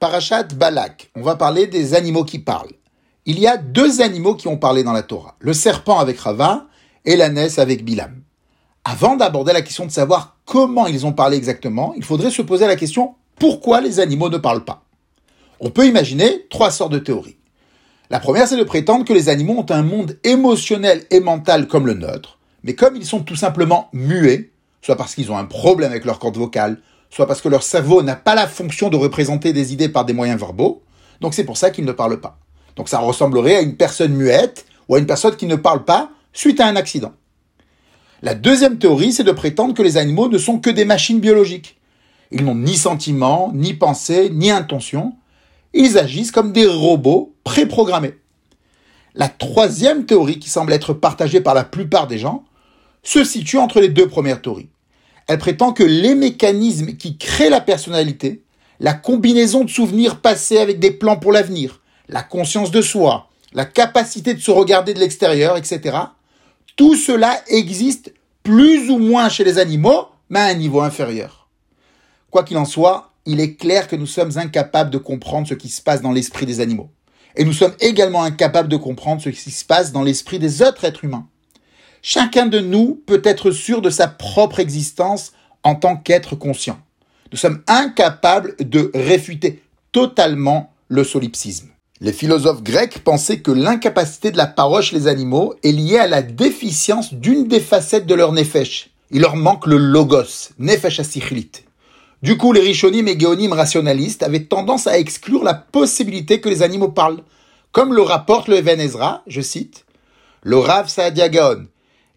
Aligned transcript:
Parashat 0.00 0.44
Balak, 0.54 1.10
on 1.16 1.22
va 1.22 1.34
parler 1.34 1.66
des 1.66 1.94
animaux 1.94 2.22
qui 2.22 2.38
parlent. 2.38 2.70
Il 3.26 3.40
y 3.40 3.48
a 3.48 3.56
deux 3.56 4.00
animaux 4.00 4.36
qui 4.36 4.46
ont 4.46 4.56
parlé 4.56 4.84
dans 4.84 4.92
la 4.92 5.02
Torah, 5.02 5.34
le 5.40 5.52
serpent 5.52 5.98
avec 5.98 6.20
Rava 6.20 6.66
et 7.04 7.16
l'ânesse 7.16 7.58
avec 7.58 7.84
Bilam. 7.84 8.22
Avant 8.84 9.16
d'aborder 9.16 9.52
la 9.52 9.60
question 9.60 9.86
de 9.86 9.90
savoir 9.90 10.36
comment 10.44 10.86
ils 10.86 11.04
ont 11.04 11.12
parlé 11.12 11.36
exactement, 11.36 11.94
il 11.96 12.04
faudrait 12.04 12.30
se 12.30 12.42
poser 12.42 12.68
la 12.68 12.76
question 12.76 13.16
pourquoi 13.40 13.80
les 13.80 13.98
animaux 13.98 14.28
ne 14.28 14.38
parlent 14.38 14.64
pas? 14.64 14.84
On 15.58 15.70
peut 15.70 15.86
imaginer 15.86 16.46
trois 16.48 16.70
sortes 16.70 16.92
de 16.92 17.00
théories. 17.00 17.38
La 18.08 18.20
première, 18.20 18.46
c'est 18.46 18.56
de 18.56 18.62
prétendre 18.62 19.04
que 19.04 19.12
les 19.12 19.28
animaux 19.28 19.58
ont 19.58 19.72
un 19.72 19.82
monde 19.82 20.16
émotionnel 20.22 21.06
et 21.10 21.18
mental 21.18 21.66
comme 21.66 21.88
le 21.88 21.94
nôtre, 21.94 22.38
mais 22.62 22.76
comme 22.76 22.94
ils 22.94 23.04
sont 23.04 23.24
tout 23.24 23.36
simplement 23.36 23.88
muets, 23.92 24.52
soit 24.80 24.96
parce 24.96 25.16
qu'ils 25.16 25.32
ont 25.32 25.38
un 25.38 25.44
problème 25.44 25.90
avec 25.90 26.04
leur 26.04 26.20
corde 26.20 26.36
vocale, 26.36 26.80
soit 27.10 27.26
parce 27.26 27.40
que 27.40 27.48
leur 27.48 27.62
cerveau 27.62 28.02
n'a 28.02 28.16
pas 28.16 28.34
la 28.34 28.46
fonction 28.46 28.90
de 28.90 28.96
représenter 28.96 29.52
des 29.52 29.72
idées 29.72 29.88
par 29.88 30.04
des 30.04 30.12
moyens 30.12 30.38
verbaux, 30.38 30.82
donc 31.20 31.34
c'est 31.34 31.44
pour 31.44 31.56
ça 31.56 31.70
qu'ils 31.70 31.84
ne 31.84 31.92
parlent 31.92 32.20
pas. 32.20 32.38
Donc 32.76 32.88
ça 32.88 32.98
ressemblerait 32.98 33.56
à 33.56 33.60
une 33.60 33.76
personne 33.76 34.12
muette 34.12 34.66
ou 34.88 34.94
à 34.94 34.98
une 34.98 35.06
personne 35.06 35.36
qui 35.36 35.46
ne 35.46 35.56
parle 35.56 35.84
pas 35.84 36.10
suite 36.32 36.60
à 36.60 36.66
un 36.66 36.76
accident. 36.76 37.12
La 38.22 38.34
deuxième 38.34 38.78
théorie, 38.78 39.12
c'est 39.12 39.24
de 39.24 39.32
prétendre 39.32 39.74
que 39.74 39.82
les 39.82 39.96
animaux 39.96 40.28
ne 40.28 40.38
sont 40.38 40.58
que 40.58 40.70
des 40.70 40.84
machines 40.84 41.20
biologiques. 41.20 41.78
Ils 42.30 42.44
n'ont 42.44 42.54
ni 42.54 42.76
sentiment, 42.76 43.52
ni 43.54 43.74
pensée, 43.74 44.30
ni 44.30 44.50
intention. 44.50 45.14
Ils 45.72 45.98
agissent 45.98 46.32
comme 46.32 46.52
des 46.52 46.66
robots 46.66 47.34
préprogrammés. 47.44 48.16
La 49.14 49.28
troisième 49.28 50.04
théorie, 50.04 50.38
qui 50.38 50.50
semble 50.50 50.72
être 50.72 50.92
partagée 50.92 51.40
par 51.40 51.54
la 51.54 51.64
plupart 51.64 52.06
des 52.06 52.18
gens, 52.18 52.44
se 53.02 53.24
situe 53.24 53.58
entre 53.58 53.80
les 53.80 53.88
deux 53.88 54.08
premières 54.08 54.42
théories. 54.42 54.68
Elle 55.28 55.38
prétend 55.38 55.72
que 55.72 55.84
les 55.84 56.14
mécanismes 56.14 56.96
qui 56.96 57.18
créent 57.18 57.50
la 57.50 57.60
personnalité, 57.60 58.42
la 58.80 58.94
combinaison 58.94 59.62
de 59.62 59.70
souvenirs 59.70 60.20
passés 60.20 60.58
avec 60.58 60.80
des 60.80 60.90
plans 60.90 61.18
pour 61.18 61.32
l'avenir, 61.32 61.82
la 62.08 62.22
conscience 62.22 62.70
de 62.70 62.80
soi, 62.80 63.28
la 63.52 63.66
capacité 63.66 64.32
de 64.32 64.40
se 64.40 64.50
regarder 64.50 64.94
de 64.94 65.00
l'extérieur, 65.00 65.58
etc. 65.58 65.98
Tout 66.76 66.96
cela 66.96 67.42
existe 67.48 68.14
plus 68.42 68.88
ou 68.88 68.98
moins 68.98 69.28
chez 69.28 69.44
les 69.44 69.58
animaux, 69.58 70.06
mais 70.30 70.40
à 70.40 70.44
un 70.46 70.54
niveau 70.54 70.80
inférieur. 70.80 71.48
Quoi 72.30 72.42
qu'il 72.42 72.56
en 72.56 72.64
soit, 72.64 73.12
il 73.26 73.40
est 73.40 73.56
clair 73.56 73.86
que 73.86 73.96
nous 73.96 74.06
sommes 74.06 74.38
incapables 74.38 74.90
de 74.90 74.98
comprendre 74.98 75.46
ce 75.46 75.54
qui 75.54 75.68
se 75.68 75.82
passe 75.82 76.00
dans 76.00 76.12
l'esprit 76.12 76.46
des 76.46 76.60
animaux. 76.60 76.90
Et 77.36 77.44
nous 77.44 77.52
sommes 77.52 77.74
également 77.80 78.22
incapables 78.22 78.68
de 78.68 78.76
comprendre 78.76 79.20
ce 79.20 79.28
qui 79.28 79.50
se 79.50 79.64
passe 79.66 79.92
dans 79.92 80.02
l'esprit 80.02 80.38
des 80.38 80.62
autres 80.62 80.84
êtres 80.84 81.04
humains. 81.04 81.26
Chacun 82.02 82.46
de 82.46 82.60
nous 82.60 83.00
peut 83.06 83.22
être 83.24 83.50
sûr 83.50 83.82
de 83.82 83.90
sa 83.90 84.08
propre 84.08 84.60
existence 84.60 85.32
en 85.62 85.74
tant 85.74 85.96
qu'être 85.96 86.36
conscient. 86.36 86.78
Nous 87.32 87.38
sommes 87.38 87.62
incapables 87.66 88.54
de 88.60 88.90
réfuter 88.94 89.62
totalement 89.92 90.72
le 90.88 91.04
solipsisme. 91.04 91.68
Les 92.00 92.12
philosophes 92.12 92.62
grecs 92.62 93.00
pensaient 93.00 93.40
que 93.40 93.50
l'incapacité 93.50 94.30
de 94.30 94.36
la 94.36 94.46
parole 94.46 94.82
chez 94.82 94.96
les 94.96 95.08
animaux 95.08 95.54
est 95.64 95.72
liée 95.72 95.98
à 95.98 96.06
la 96.06 96.22
déficience 96.22 97.12
d'une 97.12 97.48
des 97.48 97.60
facettes 97.60 98.06
de 98.06 98.14
leur 98.14 98.32
nefesh. 98.32 98.90
Il 99.10 99.22
leur 99.22 99.34
manque 99.34 99.66
le 99.66 99.76
logos, 99.76 100.50
nefesh 100.58 101.00
asichilit. 101.00 101.50
Du 102.22 102.36
coup, 102.36 102.52
les 102.52 102.60
rishonim 102.60 103.08
et 103.08 103.18
géonim 103.18 103.52
rationalistes 103.52 104.22
avaient 104.22 104.44
tendance 104.44 104.86
à 104.86 104.98
exclure 104.98 105.42
la 105.42 105.54
possibilité 105.54 106.40
que 106.40 106.48
les 106.48 106.62
animaux 106.62 106.90
parlent. 106.90 107.22
Comme 107.72 107.92
le 107.92 108.02
rapporte 108.02 108.48
le 108.48 108.56
Even 108.56 108.80
je 109.26 109.40
cite, 109.40 109.84
le 110.42 110.58
Rav 110.58 110.88
Saadia 110.88 111.28
Gaon 111.28 111.66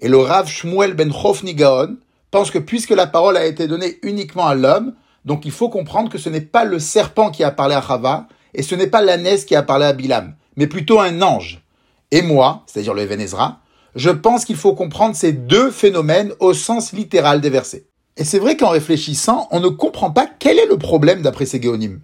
et 0.00 0.08
le 0.08 0.18
Rav 0.18 0.48
Shmuel 0.48 0.94
ben 0.94 1.12
Chofni 1.12 1.54
Gaon 1.54 1.96
pensent 2.30 2.50
que 2.50 2.58
puisque 2.58 2.90
la 2.90 3.06
parole 3.06 3.36
a 3.36 3.46
été 3.46 3.66
donnée 3.66 3.98
uniquement 4.02 4.46
à 4.46 4.54
l'homme, 4.54 4.94
donc 5.24 5.44
il 5.44 5.52
faut 5.52 5.68
comprendre 5.68 6.10
que 6.10 6.18
ce 6.18 6.28
n'est 6.28 6.40
pas 6.40 6.64
le 6.64 6.78
serpent 6.78 7.30
qui 7.30 7.44
a 7.44 7.50
parlé 7.50 7.74
à 7.74 7.82
Chava, 7.82 8.28
et 8.54 8.62
ce 8.62 8.74
n'est 8.74 8.86
pas 8.86 9.02
l'ânesse 9.02 9.44
qui 9.44 9.54
a 9.54 9.62
parlé 9.62 9.84
à 9.84 9.92
Bilam, 9.92 10.34
mais 10.56 10.66
plutôt 10.66 11.00
un 11.00 11.22
ange. 11.22 11.62
Et 12.10 12.22
moi, 12.22 12.62
c'est-à-dire 12.66 12.94
le 12.94 13.02
Evenezra, 13.02 13.60
je 13.94 14.10
pense 14.10 14.44
qu'il 14.44 14.56
faut 14.56 14.74
comprendre 14.74 15.14
ces 15.14 15.32
deux 15.32 15.70
phénomènes 15.70 16.32
au 16.40 16.54
sens 16.54 16.92
littéral 16.92 17.40
des 17.40 17.50
versets. 17.50 17.86
Et 18.16 18.24
c'est 18.24 18.38
vrai 18.38 18.56
qu'en 18.56 18.70
réfléchissant, 18.70 19.48
on 19.50 19.60
ne 19.60 19.68
comprend 19.68 20.10
pas 20.10 20.28
quel 20.38 20.58
est 20.58 20.66
le 20.66 20.78
problème 20.78 21.22
d'après 21.22 21.46
ces 21.46 21.60
géonymes. 21.60 22.00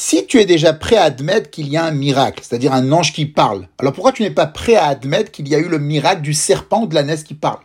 Si 0.00 0.26
tu 0.26 0.38
es 0.38 0.46
déjà 0.46 0.74
prêt 0.74 0.94
à 0.94 1.02
admettre 1.02 1.50
qu'il 1.50 1.66
y 1.66 1.76
a 1.76 1.84
un 1.84 1.90
miracle, 1.90 2.44
c'est-à-dire 2.44 2.72
un 2.72 2.92
ange 2.92 3.12
qui 3.12 3.26
parle, 3.26 3.66
alors 3.78 3.92
pourquoi 3.92 4.12
tu 4.12 4.22
n'es 4.22 4.30
pas 4.30 4.46
prêt 4.46 4.76
à 4.76 4.86
admettre 4.86 5.32
qu'il 5.32 5.48
y 5.48 5.56
a 5.56 5.58
eu 5.58 5.66
le 5.66 5.80
miracle 5.80 6.22
du 6.22 6.34
serpent 6.34 6.82
ou 6.82 6.86
de 6.86 6.94
l'ânesse 6.94 7.24
qui 7.24 7.34
parle? 7.34 7.58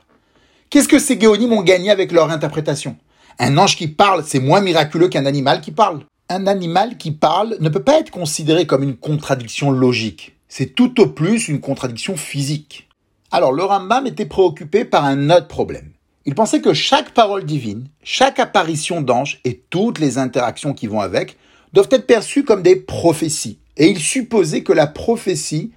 Qu'est-ce 0.71 0.87
que 0.87 0.97
ces 0.97 1.19
géonymes 1.19 1.53
ont 1.53 1.61
gagné 1.61 1.91
avec 1.91 2.11
leur 2.11 2.31
interprétation? 2.31 2.97
Un 3.37 3.55
ange 3.59 3.77
qui 3.77 3.87
parle, 3.87 4.23
c'est 4.25 4.39
moins 4.39 4.61
miraculeux 4.61 5.09
qu'un 5.09 5.27
animal 5.27 5.61
qui 5.61 5.71
parle 5.71 6.07
un 6.29 6.47
animal 6.47 6.97
qui 6.97 7.11
parle 7.11 7.57
ne 7.59 7.69
peut 7.69 7.83
pas 7.83 7.99
être 7.99 8.09
considéré 8.09 8.65
comme 8.65 8.81
une 8.81 8.97
contradiction 8.97 9.69
logique. 9.69 10.35
C'est 10.47 10.73
tout 10.73 10.99
au 11.01 11.07
plus 11.07 11.49
une 11.49 11.59
contradiction 11.59 12.17
physique. 12.17 12.89
Alors 13.29 13.51
le 13.51 13.63
Rambam 13.63 14.07
était 14.07 14.25
préoccupé 14.25 14.85
par 14.85 15.05
un 15.05 15.29
autre 15.29 15.47
problème. 15.47 15.91
Il 16.25 16.33
pensait 16.33 16.61
que 16.61 16.73
chaque 16.73 17.11
parole 17.11 17.43
divine, 17.43 17.89
chaque 18.01 18.39
apparition 18.39 19.01
d'ange 19.01 19.41
et 19.43 19.61
toutes 19.69 19.99
les 19.99 20.17
interactions 20.17 20.73
qui 20.73 20.87
vont 20.87 21.01
avec 21.01 21.37
doivent 21.73 21.89
être 21.91 22.07
perçues 22.07 22.43
comme 22.43 22.61
des 22.61 22.75
prophéties. 22.75 23.59
Et 23.77 23.87
il 23.87 23.99
supposait 23.99 24.61
que 24.61 24.73
la 24.73 24.87
prophétie 24.87 25.71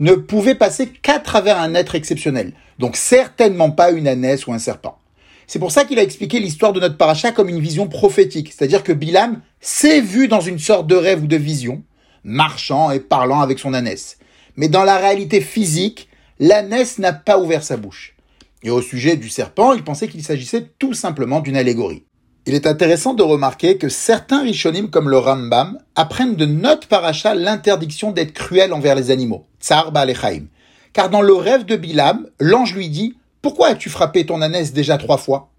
ne 0.00 0.14
pouvait 0.14 0.54
passer 0.54 0.88
qu'à 0.88 1.18
travers 1.18 1.58
un 1.58 1.74
être 1.74 1.94
exceptionnel. 1.94 2.52
Donc 2.78 2.96
certainement 2.96 3.70
pas 3.70 3.90
une 3.90 4.08
ânesse 4.08 4.46
ou 4.46 4.52
un 4.52 4.58
serpent. 4.58 4.98
C'est 5.46 5.58
pour 5.58 5.70
ça 5.70 5.84
qu'il 5.84 5.98
a 5.98 6.02
expliqué 6.02 6.40
l'histoire 6.40 6.72
de 6.72 6.80
notre 6.80 6.96
paracha 6.96 7.30
comme 7.30 7.48
une 7.48 7.60
vision 7.60 7.86
prophétique, 7.86 8.52
c'est-à-dire 8.52 8.82
que 8.82 8.92
Bilam 8.92 9.42
s'est 9.60 10.00
vu 10.00 10.26
dans 10.26 10.40
une 10.40 10.58
sorte 10.58 10.86
de 10.86 10.94
rêve 10.94 11.24
ou 11.24 11.26
de 11.26 11.36
vision, 11.36 11.82
marchant 12.24 12.90
et 12.90 13.00
parlant 13.00 13.40
avec 13.40 13.58
son 13.58 13.74
ânesse. 13.74 14.18
Mais 14.56 14.68
dans 14.68 14.84
la 14.84 14.96
réalité 14.96 15.40
physique, 15.40 16.08
l'ânesse 16.38 16.98
n'a 16.98 17.12
pas 17.12 17.38
ouvert 17.38 17.62
sa 17.62 17.76
bouche. 17.76 18.16
Et 18.62 18.70
au 18.70 18.80
sujet 18.80 19.16
du 19.16 19.28
serpent, 19.28 19.72
il 19.72 19.82
pensait 19.82 20.08
qu'il 20.08 20.22
s'agissait 20.22 20.68
tout 20.78 20.94
simplement 20.94 21.40
d'une 21.40 21.56
allégorie. 21.56 22.04
Il 22.44 22.54
est 22.54 22.66
intéressant 22.66 23.14
de 23.14 23.22
remarquer 23.22 23.78
que 23.78 23.88
certains 23.88 24.42
rishonim 24.42 24.90
comme 24.90 25.08
le 25.08 25.18
Rambam 25.18 25.78
apprennent 25.94 26.34
de 26.34 26.44
notre 26.44 26.88
paracha 26.88 27.36
l'interdiction 27.36 28.10
d'être 28.10 28.32
cruel 28.32 28.72
envers 28.72 28.96
les 28.96 29.12
animaux, 29.12 29.46
tsar 29.60 29.92
ba'alechaim. 29.92 30.46
Car 30.92 31.08
dans 31.08 31.22
le 31.22 31.34
rêve 31.34 31.64
de 31.64 31.76
Bilam, 31.76 32.26
l'ange 32.40 32.74
lui 32.74 32.88
dit 32.88 33.14
pourquoi 33.42 33.68
as-tu 33.68 33.90
frappé 33.90 34.26
ton 34.26 34.42
ânesse 34.42 34.72
déjà 34.72 34.98
trois 34.98 35.18
fois? 35.18 35.50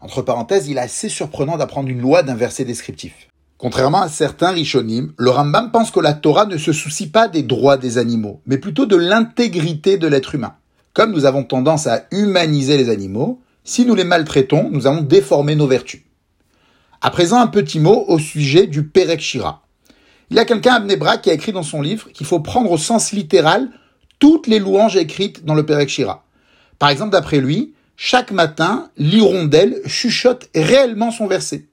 Entre 0.00 0.20
parenthèses, 0.20 0.68
il 0.68 0.76
est 0.76 0.80
assez 0.80 1.08
surprenant 1.08 1.56
d'apprendre 1.56 1.88
une 1.88 2.00
loi 2.00 2.22
d'un 2.22 2.34
verset 2.34 2.66
descriptif. 2.66 3.28
Contrairement 3.56 4.02
à 4.02 4.08
certains 4.10 4.50
rishonim, 4.50 5.14
le 5.16 5.30
Rambam 5.30 5.70
pense 5.70 5.90
que 5.90 6.00
la 6.00 6.12
Torah 6.12 6.44
ne 6.44 6.58
se 6.58 6.72
soucie 6.72 7.08
pas 7.08 7.26
des 7.28 7.42
droits 7.42 7.78
des 7.78 7.96
animaux, 7.96 8.42
mais 8.46 8.58
plutôt 8.58 8.84
de 8.84 8.96
l'intégrité 8.96 9.96
de 9.96 10.06
l'être 10.06 10.34
humain. 10.34 10.56
Comme 10.92 11.12
nous 11.12 11.24
avons 11.24 11.42
tendance 11.42 11.86
à 11.86 12.04
humaniser 12.10 12.76
les 12.76 12.90
animaux, 12.90 13.40
si 13.66 13.84
nous 13.84 13.96
les 13.96 14.04
maltraitons, 14.04 14.70
nous 14.70 14.86
allons 14.86 15.02
déformer 15.02 15.56
nos 15.56 15.66
vertus. 15.66 16.02
À 17.00 17.10
présent, 17.10 17.40
un 17.40 17.48
petit 17.48 17.80
mot 17.80 18.04
au 18.06 18.18
sujet 18.18 18.68
du 18.68 18.86
Perek 18.86 19.20
Shira. 19.20 19.66
Il 20.30 20.36
y 20.36 20.38
a 20.38 20.44
quelqu'un 20.44 20.74
à 20.74 20.80
Bnebra 20.80 21.18
qui 21.18 21.30
a 21.30 21.34
écrit 21.34 21.52
dans 21.52 21.64
son 21.64 21.82
livre 21.82 22.10
qu'il 22.12 22.26
faut 22.26 22.40
prendre 22.40 22.70
au 22.70 22.78
sens 22.78 23.12
littéral 23.12 23.68
toutes 24.20 24.46
les 24.46 24.60
louanges 24.60 24.96
écrites 24.96 25.44
dans 25.44 25.54
le 25.54 25.66
Perek 25.66 25.88
Shira. 25.88 26.24
Par 26.78 26.90
exemple, 26.90 27.10
d'après 27.10 27.40
lui, 27.40 27.74
chaque 27.96 28.30
matin, 28.30 28.88
l'hirondelle 28.96 29.80
chuchote 29.84 30.48
réellement 30.54 31.10
son 31.10 31.26
verset. 31.26 31.66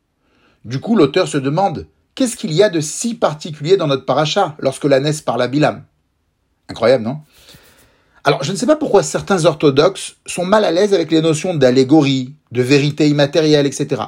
Du 0.65 0.79
coup, 0.79 0.95
l'auteur 0.95 1.27
se 1.27 1.37
demande 1.37 1.87
qu'est-ce 2.15 2.37
qu'il 2.37 2.53
y 2.53 2.63
a 2.63 2.69
de 2.69 2.79
si 2.79 3.13
particulier 3.13 3.77
dans 3.77 3.87
notre 3.87 4.05
paracha 4.05 4.55
lorsque 4.59 4.85
l'ânesse 4.85 5.21
parle 5.21 5.43
à 5.43 5.47
Bilam? 5.47 5.83
Incroyable, 6.69 7.03
non? 7.03 7.19
Alors, 8.25 8.41
je 8.41 8.53
ne 8.53 8.57
sais 8.57 8.65
pas 8.65 8.77
pourquoi 8.77 9.03
certains 9.03 9.43
orthodoxes 9.43 10.15
sont 10.25 10.45
mal 10.45 10.63
à 10.63 10.71
l'aise 10.71 10.93
avec 10.93 11.11
les 11.11 11.21
notions 11.21 11.53
d'allégorie, 11.53 12.33
de 12.53 12.61
vérité 12.61 13.09
immatérielle, 13.09 13.65
etc. 13.65 14.01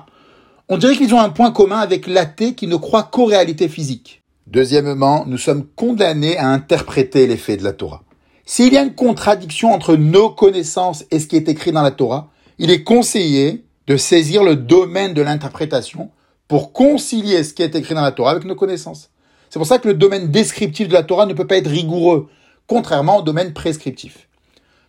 On 0.69 0.77
dirait 0.77 0.95
qu'ils 0.95 1.13
ont 1.13 1.19
un 1.19 1.29
point 1.29 1.51
commun 1.51 1.79
avec 1.79 2.07
l'athée 2.07 2.55
qui 2.55 2.67
ne 2.67 2.77
croit 2.77 3.03
qu'aux 3.03 3.25
réalités 3.25 3.67
physiques. 3.67 4.23
Deuxièmement, 4.47 5.25
nous 5.28 5.37
sommes 5.37 5.66
condamnés 5.75 6.37
à 6.37 6.47
interpréter 6.47 7.28
les 7.28 7.35
faits 7.35 7.59
de 7.59 7.66
la 7.66 7.73
Torah. 7.73 8.03
S'il 8.45 8.73
y 8.73 8.78
a 8.78 8.84
une 8.84 8.95
contradiction 8.95 9.73
entre 9.73 9.95
nos 9.95 10.29
connaissances 10.29 11.03
et 11.11 11.19
ce 11.19 11.28
qui 11.28 11.35
est 11.35 11.49
écrit 11.49 11.73
dans 11.73 11.81
la 11.81 11.91
Torah, 11.91 12.29
il 12.57 12.72
est 12.72 12.84
conseillé 12.84 13.66
de 13.87 13.97
saisir 13.97 14.43
le 14.43 14.55
domaine 14.55 15.13
de 15.13 15.23
l'interprétation 15.23 16.09
pour 16.47 16.72
concilier 16.72 17.43
ce 17.43 17.53
qui 17.53 17.63
est 17.63 17.75
écrit 17.75 17.95
dans 17.95 18.01
la 18.01 18.11
Torah 18.13 18.31
avec 18.31 18.45
nos 18.45 18.55
connaissances. 18.55 19.09
C'est 19.49 19.59
pour 19.59 19.67
ça 19.67 19.79
que 19.79 19.90
le 19.90 19.93
domaine 19.93 20.31
descriptif 20.31 20.87
de 20.87 20.93
la 20.93 21.03
Torah 21.03 21.25
ne 21.25 21.34
peut 21.34 21.47
pas 21.47 21.57
être 21.57 21.69
rigoureux, 21.69 22.29
contrairement 22.67 23.17
au 23.17 23.22
domaine 23.22 23.53
prescriptif. 23.53 24.28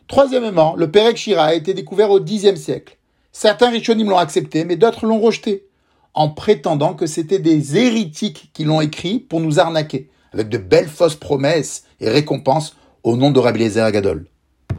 Troisièmement, 0.08 0.76
le 0.76 0.90
Perek 0.90 1.16
Shira 1.16 1.46
a 1.46 1.54
été 1.54 1.74
découvert 1.74 2.10
au 2.10 2.20
Xe 2.20 2.54
siècle. 2.54 2.96
Certains 3.32 3.70
Rishonim 3.70 4.08
l'ont 4.08 4.18
accepté, 4.18 4.64
mais 4.64 4.76
d'autres 4.76 5.06
l'ont 5.06 5.20
rejeté, 5.20 5.66
en 6.14 6.30
prétendant 6.30 6.94
que 6.94 7.06
c'était 7.06 7.38
des 7.38 7.76
héritiques 7.76 8.50
qui 8.54 8.64
l'ont 8.64 8.80
écrit 8.80 9.18
pour 9.18 9.40
nous 9.40 9.60
arnaquer, 9.60 10.08
avec 10.32 10.48
de 10.48 10.58
belles 10.58 10.88
fausses 10.88 11.16
promesses 11.16 11.84
et 12.00 12.08
récompenses 12.08 12.76
au 13.02 13.16
nom 13.16 13.30
de 13.30 13.40
Rabbi 13.40 13.78
Agadol. 13.78 14.26